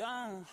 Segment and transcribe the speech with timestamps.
[0.00, 0.46] down.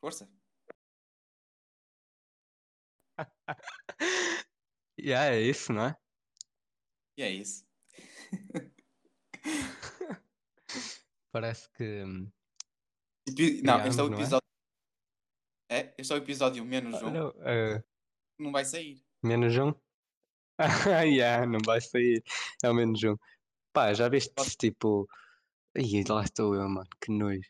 [0.00, 0.28] Força.
[4.96, 5.96] yeah, é isso, não é?
[7.16, 7.66] E é isso.
[11.32, 12.04] Parece que.
[12.04, 12.30] hum,
[13.64, 14.14] Não, este é o é?
[14.14, 14.44] episódio.
[15.68, 15.94] É?
[15.98, 17.32] Este é o episódio menos um.
[17.42, 17.82] Eh,
[18.38, 19.02] Não vai sair.
[19.22, 19.72] menos um?
[20.56, 22.22] Ah, yeah, não vai sair.
[22.62, 23.16] É o menos um.
[23.72, 25.08] Pá, já viste tipo.
[25.76, 27.48] Ih, lá estou eu, mano, que nojo.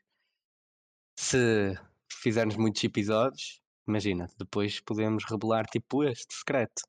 [1.19, 1.75] Se
[2.11, 6.83] fizermos muitos episódios, imagina, depois podemos revelar tipo este secreto.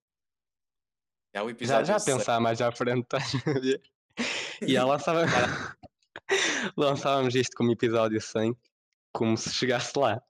[1.34, 1.86] É o Já, episódio.
[1.88, 2.18] já seis.
[2.18, 3.82] pensar mais à frente, estás a ver?
[4.62, 5.26] E já lançava...
[6.78, 8.56] lançávamos isto como episódio 100,
[9.14, 10.22] como se chegasse lá.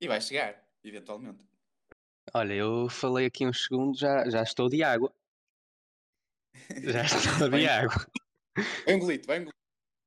[0.00, 1.42] E vai chegar, eventualmente.
[2.32, 5.12] Olha, eu falei aqui uns segundos, já, já estou de água.
[6.82, 8.06] Já estou de água.
[8.86, 9.58] Vai engolito, vai engolito.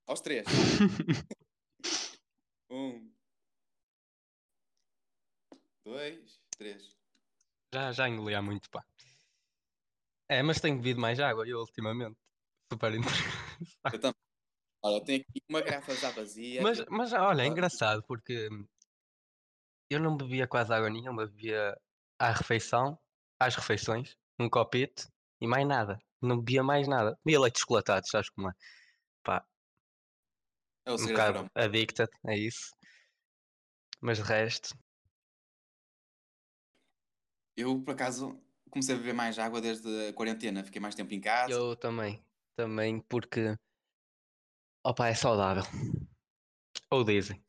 [0.08, 0.45] Aos três.
[2.69, 3.09] Um.
[5.86, 6.38] Dois.
[6.58, 6.97] Três.
[7.73, 8.86] Já, já engoli há muito, pá.
[10.30, 12.17] É, mas tenho bebido mais água eu ultimamente.
[12.72, 13.64] Super interessante.
[13.86, 14.22] Eu também.
[14.84, 16.62] Olha, eu tenho aqui uma garrafa já vazia.
[16.62, 18.50] Mas, mas olha, é engraçado porque
[19.89, 21.77] eu não bebia quase água nenhuma, bebia
[22.19, 22.99] à refeição,
[23.39, 25.07] às refeições, um copito
[25.41, 25.97] e mais nada.
[26.21, 27.17] Não bebia mais nada.
[27.23, 28.53] Bebia leite chocolatado, sabes como é?
[29.23, 29.45] Pá,
[30.85, 32.71] É o um bocado addicted, é isso.
[34.02, 34.75] Mas de resto,
[37.55, 40.63] Eu, por acaso, comecei a beber mais água desde a quarentena.
[40.63, 41.51] Fiquei mais tempo em casa.
[41.51, 42.23] eu também.
[42.55, 43.55] Também porque,
[44.83, 45.63] opa, é saudável.
[46.91, 47.44] Ou dizem.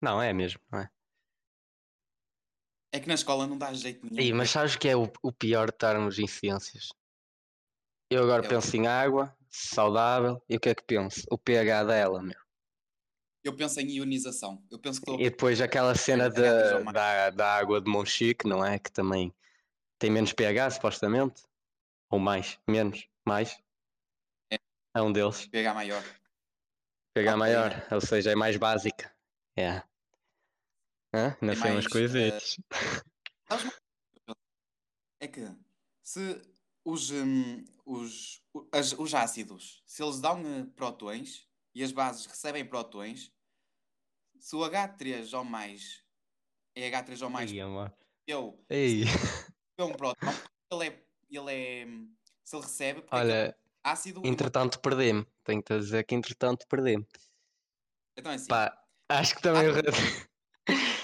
[0.00, 0.88] Não, é mesmo, não é?
[2.92, 4.20] É que na escola não dá jeito nenhum.
[4.20, 6.88] Ih, mas sabes que é o, o pior de estarmos em ciências?
[8.10, 11.24] Eu agora É penso em água, saudável, e o que é que penso?
[11.30, 12.38] O pH dela, meu.
[13.42, 14.62] Eu penso em ionização.
[14.70, 15.10] Eu penso que.
[15.12, 18.78] E depois aquela cena já da, da, água de Monchique, não é?
[18.78, 19.32] Que também
[19.98, 21.44] tem menos pH, supostamente.
[22.10, 23.56] Ou mais, menos, mais.
[24.52, 24.58] É.
[24.94, 25.46] É um deles.
[25.46, 26.02] pH maior.
[27.14, 27.38] pH Ok.
[27.38, 29.14] maior, ou seja, é mais básica.
[29.56, 29.82] É.
[31.12, 31.36] Hã?
[31.40, 32.56] Ainda É sei umas mais, coisitas.
[33.50, 34.36] Uma-
[35.20, 35.46] É que
[36.02, 36.40] se
[36.84, 42.64] os, hum, os, as- os ácidos, se eles dão eh, prótons e as bases recebem
[42.64, 43.32] prótons,
[44.38, 46.02] se o H3O mais
[46.74, 47.60] é H3O mais Ei,
[48.26, 49.02] eu Ei.
[49.76, 50.16] é um próton,
[50.72, 53.54] ele é, ele é hum, se ele recebe, que Olha, é
[53.84, 55.26] ácido e entretanto perdi-me.
[55.44, 57.06] Tenho-te a dizer que entretanto perdi-me.
[58.16, 59.66] então é assim, Pá, acho que também.
[59.68, 59.72] Ah.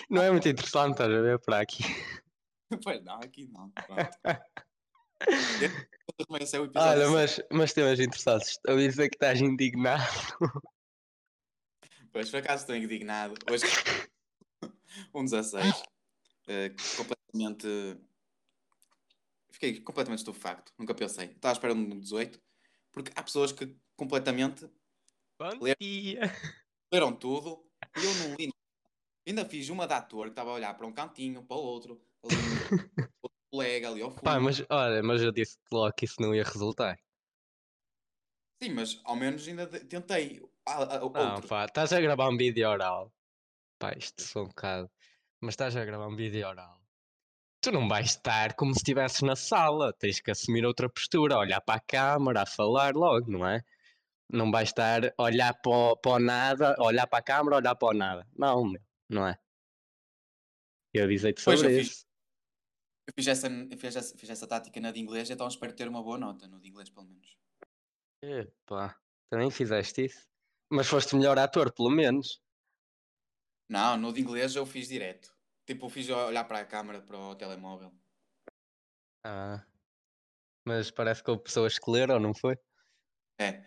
[0.09, 1.83] Não é muito interessante, estás a ver para aqui.
[2.85, 3.71] pois não, aqui não.
[3.71, 4.19] Pronto.
[6.29, 7.15] Comecei o episódio Olha, assim.
[7.15, 8.49] mas, mas temas interessantes.
[8.51, 10.05] Estou a dizer que estás indignado.
[12.13, 13.35] Pois, por acaso estou indignado.
[13.51, 13.65] Hoje,
[15.15, 15.83] um 16.
[16.49, 17.67] eh, completamente.
[19.51, 20.73] Fiquei completamente estupefacto.
[20.79, 21.27] Nunca pensei.
[21.27, 22.41] Estava à espera de um 18.
[22.93, 24.67] Porque há pessoas que completamente
[25.39, 25.51] Bom
[25.81, 26.21] dia.
[26.93, 27.63] leram tudo
[27.99, 28.51] e eu não li.
[29.27, 32.01] Ainda fiz uma de ator que estava a olhar para um cantinho, para o outro,
[32.23, 32.35] ali,
[33.23, 34.23] outro colega ali ao fundo.
[34.23, 36.97] Pá, mas olha, mas eu disse logo que isso não ia resultar.
[38.63, 40.41] Sim, mas ao menos ainda tentei.
[40.67, 41.49] Ah, ah, Não, outro.
[41.49, 43.13] pá, estás a gravar um vídeo oral.
[43.79, 44.91] Pá, isto sou um bocado.
[45.41, 46.81] Mas estás a gravar um vídeo oral.
[47.61, 49.93] Tu não vais estar como se estivesses na sala.
[49.93, 53.63] Tens que assumir outra postura, olhar para a câmara, a falar logo, não é?
[54.31, 57.75] Não vais estar a olhar para o, para o nada, olhar para a câmara, olhar
[57.75, 58.27] para o nada.
[58.37, 59.39] Não, meu, não é?
[60.93, 62.07] Eu avisei-te Pois, sobre eu fiz- isso.
[63.07, 65.87] Eu fiz essa, eu fiz essa, fiz essa tática na de inglês, então espero ter
[65.89, 67.37] uma boa nota no de inglês, pelo menos.
[68.23, 68.99] Epá,
[69.31, 70.27] também fizeste isso.
[70.69, 72.43] Mas foste melhor ator, pelo menos.
[73.69, 75.33] Não, no de inglês eu fiz direto.
[75.65, 77.93] Tipo, eu fiz olhar para a câmara, para o telemóvel.
[79.25, 79.65] Ah.
[80.65, 82.57] Mas parece que houve pessoas que leram, não foi?
[83.41, 83.63] É,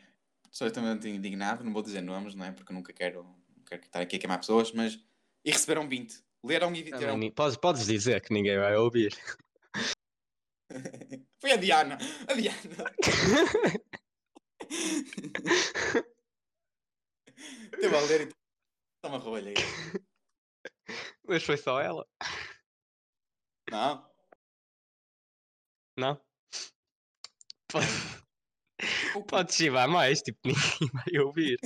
[0.52, 2.52] sou extremamente indignado, não vou dizer nomes, não é?
[2.52, 3.24] Porque eu nunca quero,
[3.66, 4.98] quero estar aqui a queimar pessoas, mas.
[5.50, 6.24] E receberam 20.
[6.46, 7.18] Leram e tiveram.
[7.18, 9.13] ni- Podes, podes dizer que ninguém vai ouvir.
[11.42, 11.98] Foi a Diana!
[12.28, 12.94] A Diana!
[17.80, 18.34] Teve a ler e.
[19.01, 19.56] Toma rolha aí.
[21.24, 22.06] Mas foi só ela.
[23.72, 24.07] Não?
[25.98, 26.22] Não?
[27.72, 27.88] Pode,
[29.28, 31.57] pode chivar mais, tipo, ninguém vai ouvir.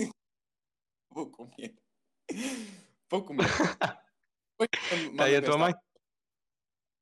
[1.11, 1.75] vou comer.
[3.13, 3.45] Vou comer.
[4.57, 5.73] Foi quando Tá aí a tua mãe?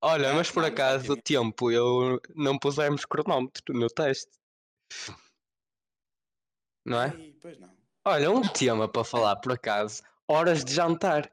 [0.03, 4.29] Olha, Ah, mas por acaso o tempo eu não pusemos cronómetro no teste.
[6.85, 7.11] Não é?
[7.41, 7.71] Pois não.
[8.05, 11.31] Olha, um tema para falar por acaso, horas de jantar.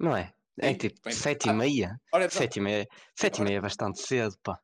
[0.00, 0.34] Não é?
[0.58, 1.58] É Sim, tipo bem sete e pensado.
[1.58, 2.00] meia.
[2.08, 2.88] Então, Sete e meia.
[3.14, 4.58] Sete e meia é bastante cedo, pá.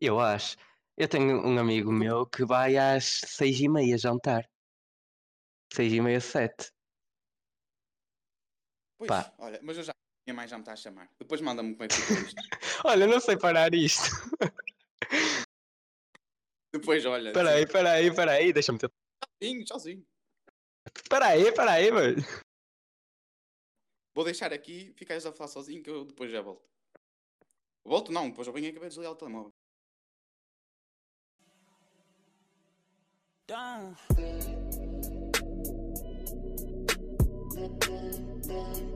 [0.00, 0.56] Eu acho.
[0.96, 4.50] Eu tenho um amigo meu que vai às seis e meia jantar.
[5.72, 6.72] Seis e meia, sete.
[8.98, 9.32] Pois, pá.
[9.38, 9.92] olha, mas eu já.
[10.26, 11.08] Minha mãe já me está a chamar.
[11.20, 12.36] Depois manda-me como é que ficou isto.
[12.84, 14.10] Olha, não sei parar isto.
[16.74, 17.28] Depois, olha.
[17.28, 18.52] Espera aí, espera aí, espera aí.
[18.52, 18.90] Deixa-me ter...
[19.40, 20.06] Sozinho, sozinho.
[20.94, 22.16] Espera aí, espera aí, mano.
[24.14, 26.66] Vou deixar aqui, ficas a falar sozinho que eu depois já volto.
[27.84, 29.52] Volto não, depois eu venho aqui a desligar o telemóvel.
[33.46, 33.94] Down.
[38.56, 38.95] feeling.